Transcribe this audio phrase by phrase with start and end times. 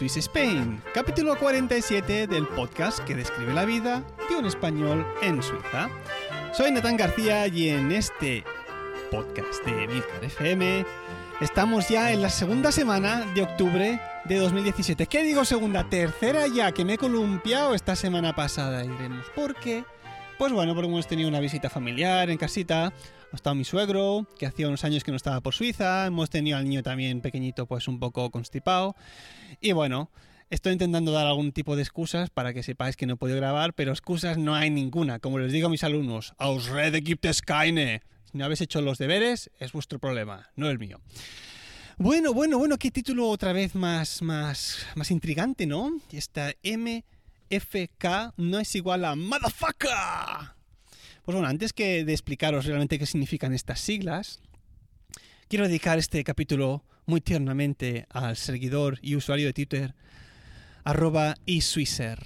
[0.00, 5.90] Swiss Spain, capítulo 47 del podcast que describe la vida de un español en Suiza.
[6.52, 8.42] Soy Natán García y en este
[9.10, 10.84] podcast de Milcar FM
[11.40, 15.06] estamos ya en la segunda semana de octubre de 2017.
[15.06, 15.88] ¿Qué digo segunda?
[15.88, 19.26] Tercera ya, que me he columpiado esta semana pasada, diremos.
[19.36, 19.84] ¿Por qué?
[20.38, 22.86] Pues bueno, porque hemos tenido una visita familiar en casita.
[23.32, 26.06] Ha estado mi suegro, que hacía unos años que no estaba por Suiza.
[26.06, 28.96] Hemos tenido al niño también pequeñito, pues un poco constipado.
[29.60, 30.10] Y bueno,
[30.50, 33.72] estoy intentando dar algún tipo de excusas para que sepáis que no he podido grabar,
[33.72, 35.20] pero excusas no hay ninguna.
[35.20, 38.02] Como les digo a mis alumnos, Ausrede gibt es keine.
[38.30, 41.00] Si no habéis hecho los deberes, es vuestro problema, no el mío.
[41.96, 46.00] Bueno, bueno, bueno, qué título otra vez más, más, más intrigante, ¿no?
[46.10, 49.90] Esta MFK no es igual a Motherfucker.
[51.24, 54.40] Pues bueno, antes que de explicaros realmente qué significan estas siglas,
[55.48, 59.94] quiero dedicar este capítulo muy tiernamente al seguidor y usuario de Twitter,
[60.84, 62.18] arroba eSwisser.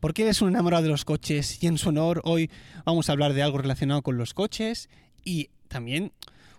[0.00, 2.50] Porque él es un enamorado de los coches y en su honor hoy
[2.84, 4.88] vamos a hablar de algo relacionado con los coches
[5.24, 6.12] y también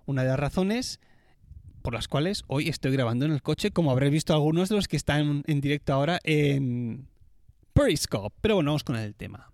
[0.06, 1.00] una de las razones
[1.82, 4.88] por las cuales hoy estoy grabando en el coche, como habréis visto algunos de los
[4.88, 7.08] que están en directo ahora en
[7.74, 8.36] Periscope.
[8.42, 9.52] Pero bueno, vamos con el tema.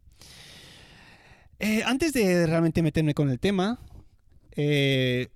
[1.58, 3.80] Eh, antes de realmente meterme con el tema,
[4.52, 5.28] eh,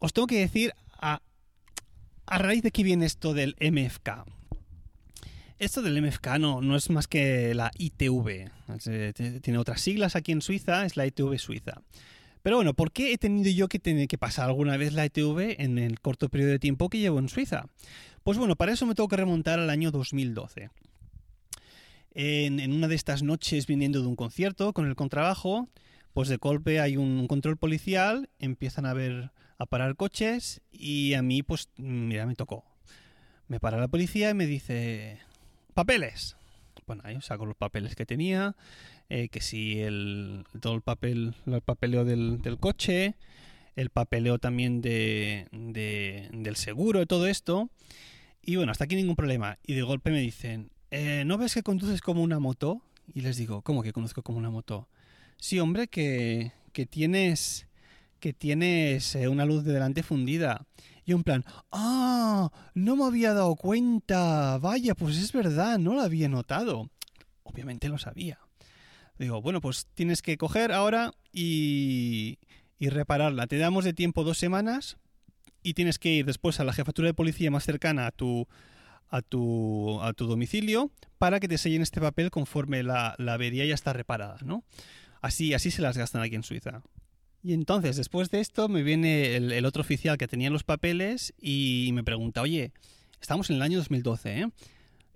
[0.00, 1.20] os tengo que decir a,
[2.26, 4.24] a, raíz de qué viene esto del MFK.
[5.58, 8.50] Esto del MFK no, no es más que la ITV.
[9.40, 11.80] Tiene otras siglas aquí en Suiza, es la ITV Suiza.
[12.42, 15.60] Pero bueno, ¿por qué he tenido yo que tener que pasar alguna vez la ITV
[15.62, 17.66] en el corto periodo de tiempo que llevo en Suiza?
[18.22, 20.70] Pues bueno, para eso me tengo que remontar al año 2012
[22.14, 25.68] en, en, una de estas noches viniendo de un concierto con el contrabajo,
[26.12, 31.22] pues de golpe hay un control policial, empiezan a ver a parar coches y a
[31.22, 32.64] mí pues mira, me tocó.
[33.48, 35.18] Me para la policía y me dice,
[35.74, 36.36] papeles.
[36.86, 38.56] Bueno, ahí saco los papeles que tenía,
[39.08, 43.14] eh, que si el, todo el papel, el papeleo del, del coche,
[43.76, 47.70] el papeleo también de, de, del seguro y todo esto.
[48.42, 49.58] Y bueno, hasta aquí ningún problema.
[49.66, 52.82] Y de golpe me dicen, eh, ¿no ves que conduces como una moto?
[53.14, 54.88] Y les digo, ¿cómo que conduzco como una moto?
[55.38, 57.66] Sí, hombre, que, que tienes,
[58.20, 60.66] que tienes eh, una luz de delante fundida.
[61.04, 64.58] Y un plan, ah, no me había dado cuenta.
[64.58, 66.90] Vaya, pues es verdad, no lo había notado.
[67.42, 68.38] Obviamente lo sabía.
[69.18, 72.38] Digo, bueno, pues tienes que coger ahora y,
[72.78, 73.46] y repararla.
[73.46, 74.96] Te damos de tiempo dos semanas
[75.62, 78.48] y tienes que ir después a la jefatura de policía más cercana a tu,
[79.08, 83.64] a tu, a tu domicilio para que te sellen este papel conforme la, la avería
[83.64, 84.64] ya está reparada, ¿no?
[85.22, 86.82] Así, así se las gastan aquí en Suiza.
[87.44, 91.90] Y entonces, después de esto, me viene el, otro oficial que tenía los papeles y
[91.92, 92.72] me pregunta, oye,
[93.20, 94.50] estamos en el año 2012, ¿eh?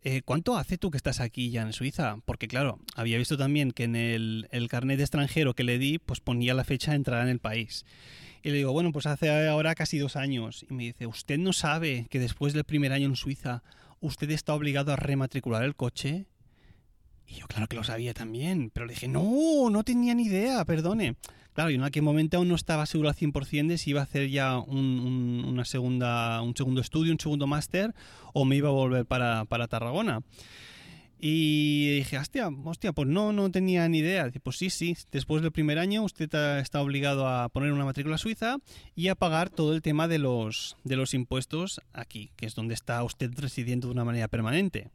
[0.05, 2.19] Eh, ¿Cuánto hace tú que estás aquí ya en Suiza?
[2.26, 5.99] Porque claro, había visto también que en el, el carnet de extranjero que le di,
[5.99, 7.87] pues ponía la fecha de entrada en el país.
[8.43, 10.67] Y le digo, bueno, pues hace ahora casi dos años.
[10.69, 13.62] Y me dice, ¿usted no sabe que después del primer año en Suiza
[14.00, 16.26] usted está obligado a rematricular el coche?
[17.26, 20.64] Y yo claro que lo sabía también, pero le dije, no, no tenía ni idea,
[20.64, 21.17] perdone.
[21.58, 24.05] Claro, yo en aquel momento aún no estaba seguro al 100% de si iba a
[24.05, 27.96] hacer ya un, un, una segunda, un segundo estudio, un segundo máster,
[28.32, 30.22] o me iba a volver para, para Tarragona.
[31.19, 34.26] Y dije, hostia, hostia, pues no, no tenía ni idea.
[34.26, 38.19] Dice, pues sí, sí, después del primer año usted está obligado a poner una matrícula
[38.19, 38.58] suiza
[38.94, 42.75] y a pagar todo el tema de los, de los impuestos aquí, que es donde
[42.75, 44.90] está usted residiendo de una manera permanente.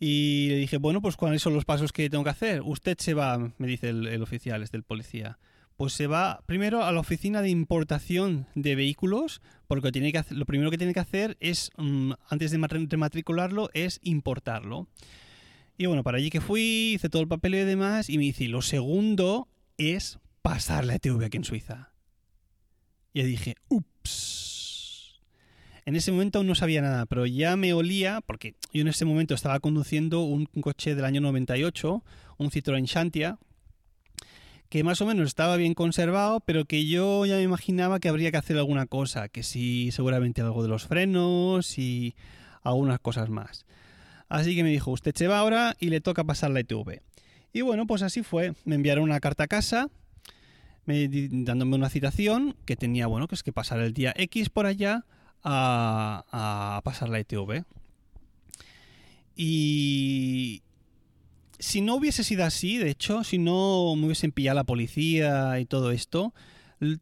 [0.00, 2.62] Y le dije, bueno, pues ¿cuáles son los pasos que tengo que hacer?
[2.62, 5.38] Usted se va, me dice el, oficial, es del policía
[5.76, 10.44] pues se va primero a la oficina de importación de vehículos, porque tiene que lo
[10.44, 12.58] primero que tiene que hacer es, mm, antes de
[12.98, 14.88] matricularlo, es importarlo.
[15.76, 18.48] Y bueno, para allí que fui, hice todo el papel y demás, y me dice,
[18.48, 19.46] lo segundo
[19.76, 21.92] es pasar la ETV aquí en Suiza.
[23.12, 24.47] Y dije, ups.
[25.88, 29.06] En ese momento aún no sabía nada, pero ya me olía, porque yo en ese
[29.06, 32.04] momento estaba conduciendo un coche del año 98,
[32.36, 33.38] un Citroën Shantia,
[34.68, 38.30] que más o menos estaba bien conservado, pero que yo ya me imaginaba que habría
[38.30, 42.14] que hacer alguna cosa, que sí, seguramente algo de los frenos y
[42.62, 43.64] algunas cosas más.
[44.28, 47.00] Así que me dijo, usted se va ahora y le toca pasar la ITV.
[47.54, 48.52] Y bueno, pues así fue.
[48.66, 49.88] Me enviaron una carta a casa
[50.84, 55.06] dándome una citación que tenía, bueno, que es que pasar el día X por allá
[55.42, 57.64] a, pasar la ITV.
[59.36, 60.62] Y,
[61.58, 65.64] si no hubiese sido así, de hecho, si no me hubiesen pillado la policía y
[65.64, 66.34] todo esto,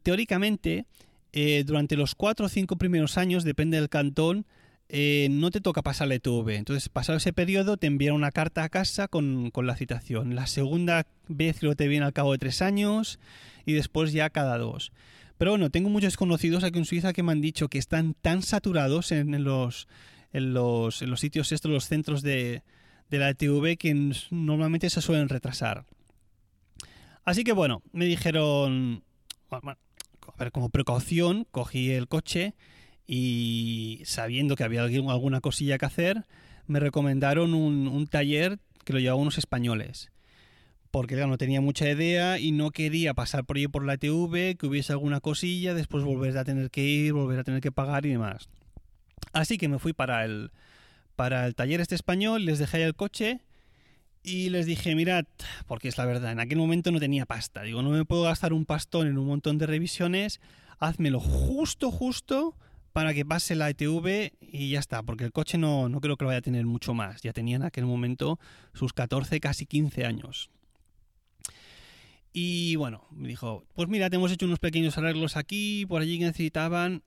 [0.03, 0.85] teóricamente,
[1.33, 4.45] eh, durante los cuatro o cinco primeros años, depende del cantón,
[4.89, 6.55] eh, no te toca pasar la ETV.
[6.55, 10.35] Entonces, pasado ese periodo, te envían una carta a casa con, la citación.
[10.35, 13.19] La segunda vez lo te viene al cabo de tres años
[13.65, 14.91] y después ya cada dos.
[15.37, 18.41] Pero bueno, tengo muchos conocidos aquí en Suiza que me han dicho que están tan
[18.41, 19.87] saturados en, los,
[20.33, 22.63] en, los, en los sitios estos, los centros de,
[23.09, 25.85] de la ETV que normalmente se suelen retrasar.
[27.23, 29.03] Así que bueno, me dijeron,
[29.51, 29.59] a
[30.39, 32.55] ver, como precaución, cogí el coche
[33.05, 36.25] y sabiendo que había alguna cosilla que hacer,
[36.67, 40.11] me recomendaron un, taller que lo llevaban unos españoles.
[40.97, 44.65] Porque no tenía mucha idea y no quería pasar por ahí por la ETV, que
[44.65, 48.09] hubiese alguna cosilla, después volver a tener que ir, volver a tener que pagar y
[48.09, 48.49] demás.
[49.31, 50.49] Así que me fui para el,
[51.15, 53.41] para el taller este español, les dejé el coche
[54.23, 55.25] y les dije, mirad,
[55.67, 57.61] porque es la verdad, en aquel momento no tenía pasta.
[57.61, 60.41] Digo, no me puedo gastar un pastón en un montón de revisiones,
[60.79, 62.57] házmelo justo, justo
[62.91, 66.23] para que pase la ETV y ya está, porque el coche no, no creo que
[66.23, 67.21] lo vaya a tener mucho más.
[67.21, 68.39] Ya tenía en aquel momento
[68.73, 70.49] sus 14, casi 15 años.
[72.33, 76.19] Y bueno, me dijo, pues mira, te hemos hecho unos pequeños arreglos aquí, por allí
[76.19, 77.03] que necesitaban.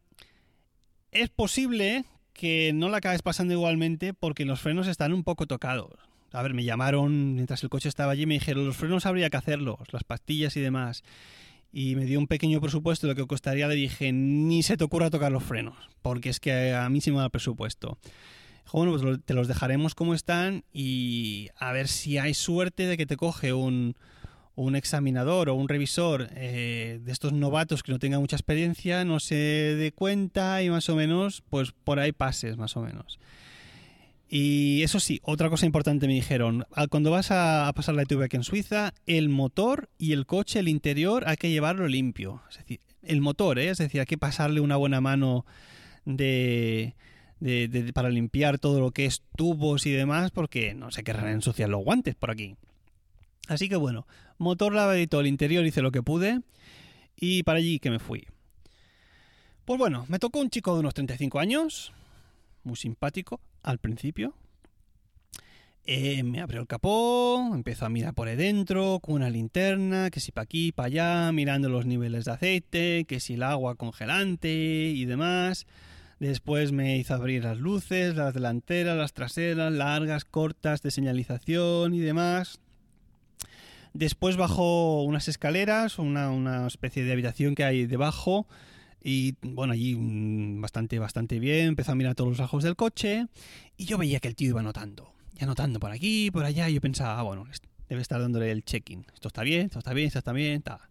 [1.12, 5.93] Es posible que no la acabes pasando igualmente porque los frenos están un poco tocados.
[6.32, 9.31] A ver, me llamaron mientras el coche estaba allí y me dijeron, los frenos habría
[9.31, 11.02] que hacerlos, las pastillas y demás.
[11.73, 13.69] Y me dio un pequeño presupuesto de lo que costaría.
[13.69, 17.11] Le dije, ni se te ocurra tocar los frenos, porque es que a mí sí
[17.11, 17.99] me da el presupuesto.
[18.73, 23.06] Bueno, pues te los dejaremos como están y a ver si hay suerte de que
[23.06, 23.96] te coge un,
[24.60, 29.18] un examinador o un revisor eh, de estos novatos que no tenga mucha experiencia, no
[29.18, 33.18] se dé cuenta y más o menos, pues por ahí pases, más o menos.
[34.28, 38.36] Y eso sí, otra cosa importante me dijeron, cuando vas a, pasar la ETV aquí
[38.36, 42.42] en Suiza, el motor y el coche, el interior, hay que llevarlo limpio.
[42.50, 43.70] Es decir, el motor, ¿eh?
[43.70, 45.46] es decir, hay que pasarle una buena mano
[46.04, 46.94] de,
[47.94, 51.82] para limpiar todo lo que es tubos y demás, porque no se querrán ensuciar los
[51.82, 52.56] guantes por aquí.
[53.50, 54.06] Así que bueno,
[54.38, 56.41] motor lavadito al interior hice lo que pude
[57.17, 58.25] y para allí que me fui.
[59.64, 61.92] Pues bueno, me tocó un chico de unos 35 años,
[62.62, 64.35] muy simpático al principio.
[65.85, 70.21] Eh, me abrió el capó, empezó a mirar por ahí dentro con una linterna, que
[70.21, 74.49] si para aquí, para allá, mirando los niveles de aceite, que si el agua congelante
[74.49, 75.66] y demás.
[76.21, 81.99] Después me hizo abrir las luces, las delanteras, las traseras, largas, cortas, de señalización y
[81.99, 82.61] demás.
[83.92, 88.47] Después bajó unas escaleras, una, especie de habitación que hay debajo.
[89.02, 91.68] Y bueno, allí mm, bastante, bastante bien.
[91.68, 93.26] Empezó a mirar todos los ojos del coche.
[93.76, 95.12] Y yo veía que el tío iba notando.
[95.35, 96.68] Ya notando por aquí, por allá.
[96.68, 97.47] Y yo pensaba, ah, bueno,
[97.88, 99.04] debe estar dándole el check-in.
[99.12, 100.88] Esto está bien, esto está bien, esto está bien, está.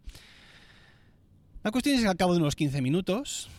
[1.63, 3.49] La cuestión es que al cabo de unos 15 minutos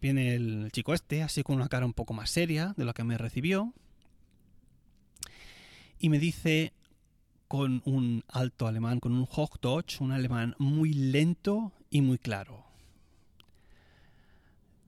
[0.00, 3.04] viene el chico este, así con una cara un poco más seria de lo que
[3.04, 3.72] me recibió.
[5.98, 6.72] Y me dice,
[7.48, 12.64] con un alto alemán, con un Hochdeutsch, un alemán muy lento y muy claro.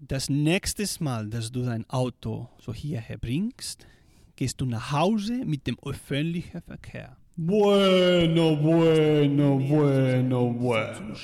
[0.00, 3.84] Das nächste Mal, dass du dein Auto so hierher bringst,
[4.36, 7.16] gehst du nach Hause mit dem öffentlichen Verkehr.
[7.34, 11.14] Bueno, bueno, bueno, bueno.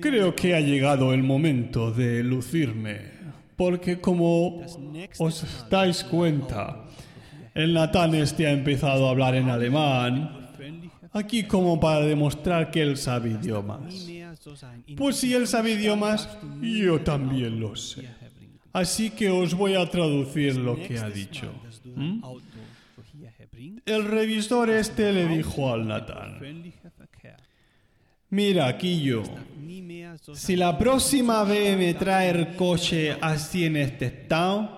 [0.00, 3.12] Creo que ha llegado el momento de lucirme,
[3.56, 4.60] porque como
[5.18, 6.84] os dais cuenta,
[7.58, 10.48] El Natán este ha empezado a hablar en alemán,
[11.12, 14.08] aquí como para demostrar que él sabe idiomas.
[14.96, 16.28] Pues si él sabe idiomas,
[16.62, 18.08] yo también lo sé.
[18.72, 21.52] Así que os voy a traducir lo que ha dicho.
[21.96, 22.22] ¿Mm?
[23.84, 26.38] El revisor este le dijo al Natán,
[28.30, 29.24] mira, Quillo,
[30.32, 34.77] si la próxima vez me trae el coche así en este estado,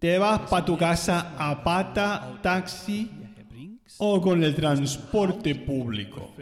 [0.00, 3.10] Te vas para tu casa a pata, taxi
[3.98, 6.32] o con el transporte público.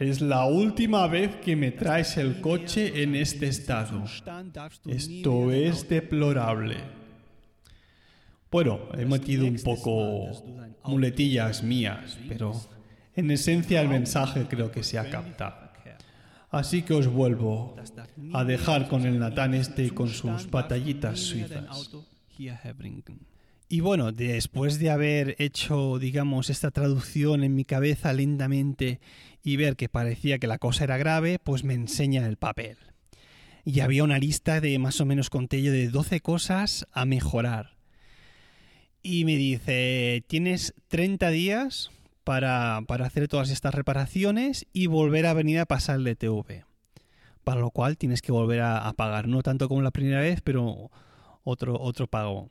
[0.00, 4.02] Es la última vez que me traes el coche en este estado.
[4.86, 6.76] Esto es deplorable.
[8.50, 10.30] Bueno, he metido un poco
[10.84, 12.52] muletillas mías, pero
[13.14, 15.64] en esencia el mensaje creo que se ha captado.
[16.50, 17.76] Así que os vuelvo
[18.32, 21.90] a dejar con el Natán este y con sus batallitas suizas.
[23.68, 29.00] Y bueno, después de haber hecho, digamos, esta traducción en mi cabeza lentamente
[29.42, 32.76] y ver que parecía que la cosa era grave, pues me enseña el papel.
[33.64, 37.76] Y había una lista de más o menos conté yo de 12 cosas a mejorar.
[39.02, 41.90] Y me dice, tienes 30 días
[42.22, 46.64] para, para hacer todas estas reparaciones y volver a venir a pasar el DTV.
[47.44, 50.90] Para lo cual tienes que volver a pagar, no tanto como la primera vez, pero
[51.44, 52.50] otro, otro pago.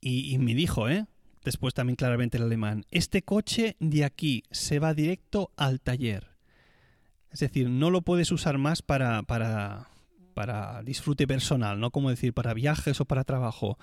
[0.00, 1.06] Y, me dijo, ¿eh?
[1.44, 6.30] después también claramente el alemán, este coche de aquí se va directo al taller.
[7.30, 9.88] Es decir, no lo puedes usar más para, para,
[10.34, 13.78] para disfrute personal, no como decir para viajes o para trabajo.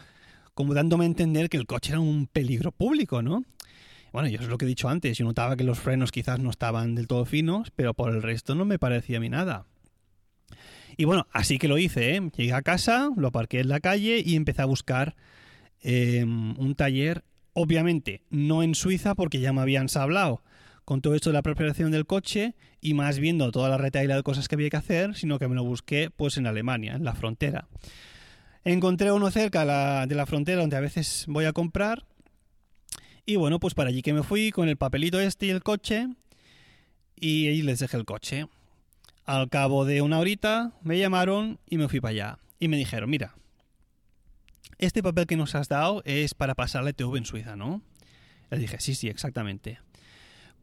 [0.53, 3.43] Como dándome a entender que el coche era un peligro público, ¿no?
[4.13, 6.49] Bueno, yo es lo que he dicho antes, yo notaba que los frenos quizás no
[6.49, 9.65] estaban del todo finos, pero por el resto no me parecía a mí nada.
[10.97, 12.21] Y bueno, así que lo hice, ¿eh?
[12.35, 15.15] Llegué a casa, lo aparqué en la calle y empecé a buscar
[15.81, 17.23] eh, un taller,
[17.53, 20.41] obviamente no en Suiza porque ya me habían sablado
[20.85, 24.23] con todo esto de la preparación del coche y más viendo toda la retaila de
[24.23, 27.15] cosas que había que hacer, sino que me lo busqué pues en Alemania, en la
[27.15, 27.67] frontera.
[28.63, 32.05] Encontré uno cerca de la frontera donde a veces voy a comprar
[33.25, 36.07] y bueno, pues para allí que me fui con el papelito este y el coche
[37.15, 38.47] y ahí les dejé el coche.
[39.25, 42.39] Al cabo de una horita me llamaron y me fui para allá.
[42.59, 43.35] Y me dijeron, mira,
[44.77, 47.81] este papel que nos has dado es para pasarle TV en Suiza, ¿no?
[48.51, 49.79] Le dije, sí, sí, exactamente.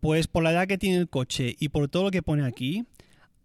[0.00, 2.84] Pues por la edad que tiene el coche y por todo lo que pone aquí,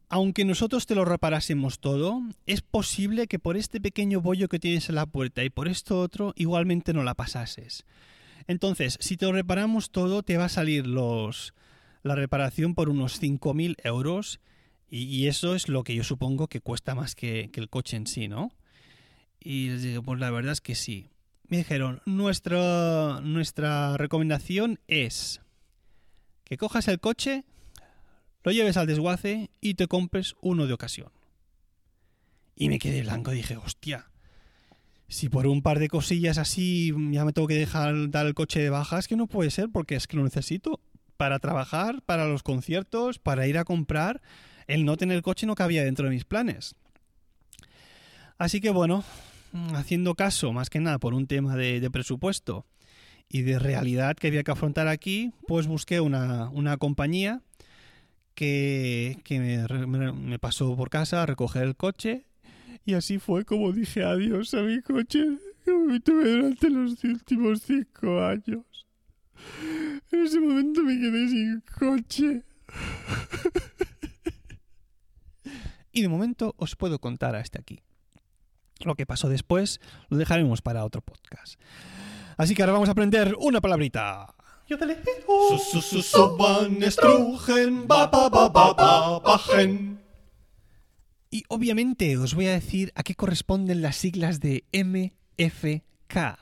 [0.10, 4.88] aunque nosotros te lo reparásemos todo, es posible que por este pequeño bollo que tienes
[4.90, 7.86] en la puerta y por esto otro, igualmente no la pasases.
[8.48, 11.54] Entonces, si te lo reparamos todo, te va a salir los,
[12.04, 14.40] la reparación por unos 5.000 euros
[14.90, 18.28] y, eso es lo que yo supongo que cuesta más que, el coche en sí,
[18.28, 18.52] ¿no?
[19.40, 21.10] Y les digo, pues la verdad es que sí.
[21.48, 25.42] Me dijeron, nuestra, nuestra recomendación es
[26.44, 27.44] que cojas el coche,
[28.44, 31.12] lo lleves al desguace y te compres uno de ocasión.
[32.56, 34.10] Y me quedé blanco, dije, hostia,
[35.10, 38.62] si por un par de cosillas así ya me tengo que dejar dar el coche
[38.62, 40.80] de baja, es que no puede ser porque es que lo necesito
[41.18, 44.22] para trabajar, para los conciertos, para ir a comprar
[44.68, 46.76] el no tener coche no cabía dentro de mis planes.
[48.38, 49.04] Así que bueno,
[49.74, 52.66] haciendo caso más que nada por un tema de, presupuesto
[53.30, 57.42] y de realidad que había que afrontar aquí, pues busqué una, compañía
[58.36, 62.26] que, me, me, pasó por casa a recoger el coche
[62.86, 65.26] y así fue como dije adiós a mi coche
[65.66, 68.64] que me tuve durante los últimos cinco años.
[70.12, 72.44] En ese momento me quedé sin coche.
[75.98, 77.82] Y de momento os puedo contar hasta aquí.
[78.82, 81.60] Lo que pasó después lo dejaremos para otro podcast.
[82.38, 84.36] Así que ahora vamos a aprender una palabrita.
[91.32, 96.38] Y obviamente os voy a decir a qué corresponden las siglas de MFK.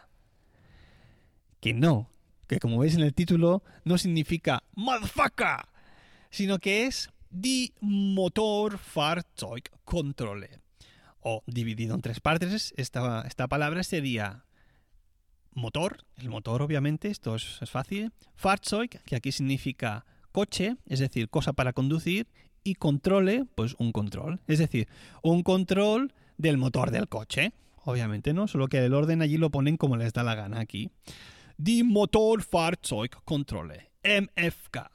[1.61, 2.09] Que no,
[2.47, 5.69] que como veis en el título no significa motherfucker,
[6.29, 10.61] sino que es Die Motorfahrzeugkontrolle.
[11.19, 14.45] O dividido en tres partes, esta, esta palabra sería
[15.53, 21.51] motor, el motor obviamente, esto es, fácil, Fahrzeug, que aquí significa coche, es decir, cosa
[21.51, 22.29] para conducir,
[22.63, 24.87] y controle, pues un control, es decir,
[25.21, 27.51] un control del motor del coche,
[27.83, 28.47] obviamente, ¿no?
[28.47, 30.89] Solo que el orden allí lo ponen como les da la gana aquí.
[31.57, 34.94] Die Motorfahrzeugkontrolle, MFK.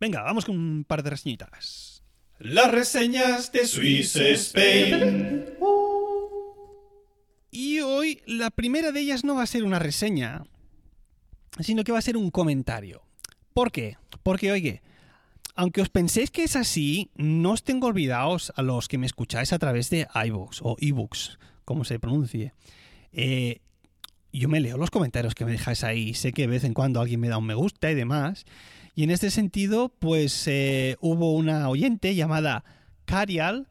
[0.00, 2.02] Venga, vamos con un par de reseñitas.
[2.38, 5.44] Las reseñas de Swiss Spain.
[7.50, 10.44] Y hoy la primera de ellas no va a ser una reseña,
[11.58, 13.02] sino que va a ser un comentario.
[13.52, 13.98] ¿Por qué?
[14.22, 14.80] Porque, oye,
[15.54, 19.52] aunque os penséis que es así, no os tengo olvidados a los que me escucháis
[19.52, 22.54] a través de iVoox o ebooks, como se pronuncie.
[23.12, 23.60] Eh,
[24.32, 27.02] yo me leo los comentarios que me dejáis ahí, sé que de vez en cuando
[27.02, 28.46] alguien me da un me gusta y demás.
[28.94, 32.64] Y en este sentido, pues eh, hubo una oyente llamada
[33.04, 33.68] Carial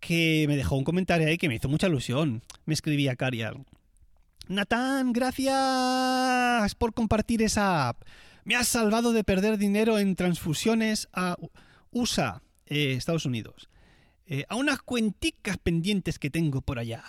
[0.00, 2.42] que me dejó un comentario ahí que me hizo mucha ilusión.
[2.64, 3.64] Me escribía Carial.
[4.48, 8.02] Natán, gracias por compartir esa app.
[8.44, 11.36] Me has salvado de perder dinero en transfusiones a
[11.92, 13.68] USA, eh, Estados Unidos.
[14.26, 17.04] Eh, a unas cuenticas pendientes que tengo por allá.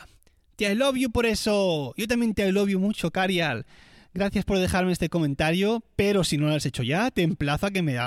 [0.56, 1.94] Te I love you por eso.
[1.98, 3.66] Yo también te I love mucho, Carial.
[4.13, 7.72] Gracias por dejarme este comentario, pero si no lo has hecho ya, te emplazo a
[7.72, 7.98] que me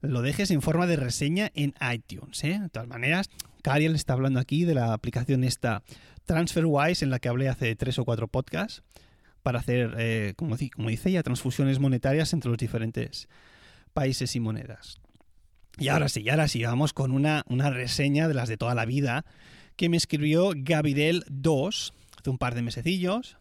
[0.00, 2.42] lo dejes en forma de reseña en iTunes.
[2.44, 2.58] ¿eh?
[2.58, 3.28] De todas maneras,
[3.62, 5.82] Cariel está hablando aquí de la aplicación esta
[6.24, 8.82] TransferWise en la que hablé hace tres o cuatro podcasts
[9.42, 13.28] para hacer, eh, como, dice ella, transfusiones monetarias entre los diferentes
[13.92, 14.98] países y monedas.
[15.78, 19.26] Y ahora sí, ahora sí, vamos con una, reseña de las de toda la vida
[19.76, 23.36] que me escribió Gabriel 2 hace un par de mesecillos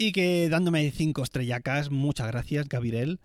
[0.00, 3.20] y que dándome cinco estrellacas, muchas gracias Gabriel,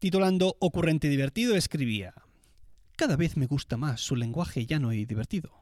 [0.00, 2.14] titulando Ocurrente divertido, escribía
[2.96, 5.52] Cada vez me gusta más su lenguaje llano y divertido.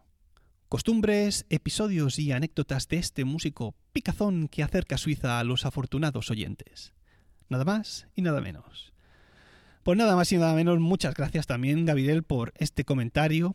[0.71, 6.95] Costumbres, episodios y anécdotas de este músico picazón que acerca Suiza a los afortunados oyentes.
[7.51, 8.95] Nada más y nada menos.
[9.83, 13.55] Pues nada más y nada menos, muchas gracias también, Gabriel, por este comentario.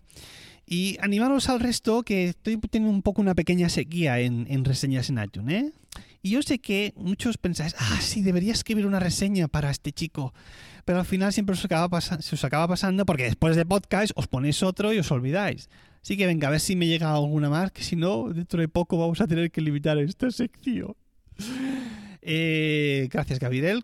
[0.67, 5.09] Y animaros al resto que estoy teniendo un poco una pequeña sequía en, en reseñas
[5.09, 5.73] en iTunes, ¿eh?
[6.25, 10.33] Y yo sé que muchos pensáis, ah, sí, debería escribir una reseña para este chico.
[10.85, 14.27] Pero al final siempre os acaba, se os acaba pasando porque después de podcast os
[14.27, 15.69] ponéis otro y os olvidáis.
[16.01, 18.69] Así que venga, a ver si me llega alguna más, que si no, dentro de
[18.69, 20.95] poco vamos a tener que limitar esta sección.
[22.21, 23.83] Eh, gracias, Gabriel.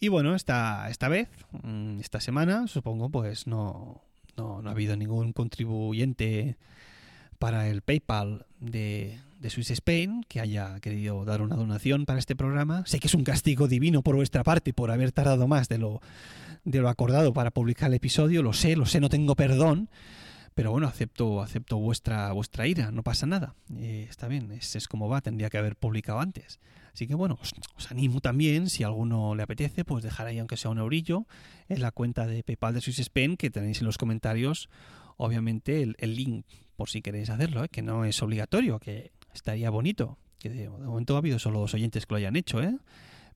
[0.00, 1.28] Y bueno, esta, esta vez,
[1.62, 4.02] mm, esta semana, supongo, pues no,
[4.36, 6.56] no, no ha habido ningún contribuyente
[7.38, 12.36] para el PayPal de, de Swiss Spain que haya querido dar una donación para este
[12.36, 12.84] programa.
[12.86, 16.00] Sé que es un castigo divino por vuestra parte por haber tardado más de lo,
[16.64, 18.42] de lo acordado para publicar el episodio.
[18.42, 19.88] Lo sé, lo sé, no tengo perdón.
[20.54, 23.54] Pero bueno, acepto, acepto vuestra, vuestra ira, no pasa nada.
[23.76, 26.60] Eh, está bien, es, es, como va, tendría que haber publicado antes.
[26.94, 30.70] Así que bueno, os, animo también, si alguno le apetece, pues dejar ahí aunque sea
[30.70, 31.26] un eurillo
[31.68, 34.70] en la cuenta de PayPal de Swiss Spain, que tenéis en los comentarios,
[35.18, 36.46] obviamente, el, el link
[36.76, 37.68] por si queréis hacerlo, ¿eh?
[37.68, 40.18] que no es obligatorio, que estaría bonito.
[40.38, 42.76] Que de, momento ha habido solo dos oyentes que lo hayan hecho, ¿eh?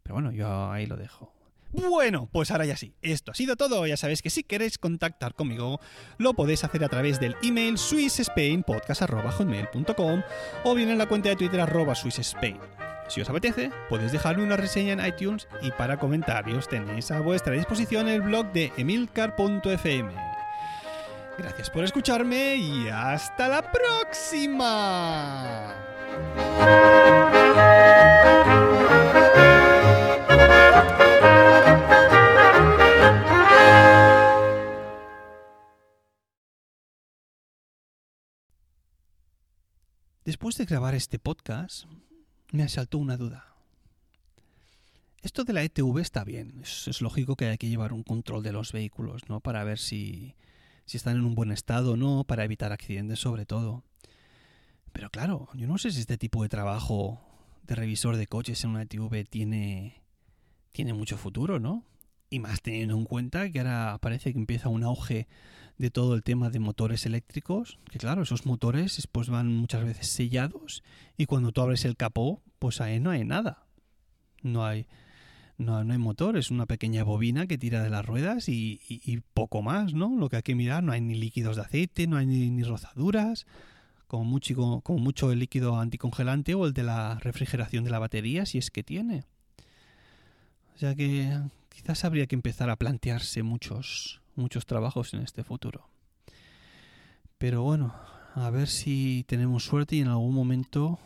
[0.03, 1.33] Pero bueno, yo ahí lo dejo.
[1.73, 3.87] Bueno, pues ahora ya sí, esto ha sido todo.
[3.87, 5.79] Ya sabéis que si queréis contactar conmigo,
[6.19, 10.23] lo podéis hacer a través del email swissspainpodcast.com
[10.65, 12.59] o bien en la cuenta de Twitter arroba swissspain.
[13.07, 17.55] Si os apetece, podéis dejarme una reseña en iTunes y para comentarios tenéis a vuestra
[17.55, 20.13] disposición el blog de emilcar.fm.
[21.39, 25.75] Gracias por escucharme y hasta la próxima.
[40.31, 41.87] Después de grabar este podcast,
[42.53, 43.53] me asaltó una duda.
[45.23, 48.53] Esto de la ETV está bien, es, lógico que hay que llevar un control de
[48.53, 49.41] los vehículos, ¿no?
[49.41, 50.37] Para ver si,
[50.87, 53.83] si están en un buen estado o no, para evitar accidentes sobre todo.
[54.93, 57.21] Pero claro, yo no sé si este tipo de trabajo
[57.63, 60.03] de revisor de coches en una ETV tiene,
[60.73, 61.85] tiene mucho futuro, ¿no?
[62.29, 65.27] Y más teniendo en cuenta que ahora parece que empieza un auge
[65.81, 70.09] de todo el tema de motores eléctricos, que claro, esos motores después van muchas veces
[70.09, 70.83] sellados
[71.17, 73.65] y cuando tú abres el capó, pues ahí no hay nada.
[74.43, 74.87] No hay,
[75.57, 79.95] no, hay motor, es una pequeña bobina que tira de las ruedas y, poco más,
[79.95, 80.17] ¿no?
[80.17, 83.47] Lo que hay que mirar, no hay ni líquidos de aceite, no hay ni, rozaduras,
[84.11, 88.73] como mucho, el líquido anticongelante o el de la refrigeración de la batería, si es
[88.73, 89.23] que tiene.
[90.75, 95.89] O sea que quizás habría que empezar a plantearse muchos, muchos trabajos en este futuro.
[97.39, 97.95] Pero bueno,
[98.35, 100.99] a ver si tenemos suerte y en algún momento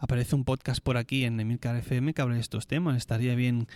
[0.00, 2.96] aparece un podcast por aquí en Emilcar FM que hable de estos temas.
[2.96, 3.68] Estaría bien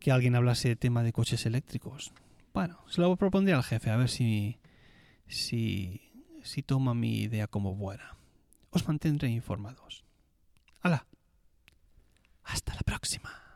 [0.00, 2.12] que alguien hablase de tema de coches eléctricos.
[2.52, 4.58] Bueno, se lo propondría al jefe, a ver si,
[5.26, 6.07] si,
[6.48, 8.16] si toma mi idea como buena.
[8.70, 10.04] Os mantendré informados.
[10.80, 11.06] ¡Hala!
[12.42, 13.47] Hasta la próxima.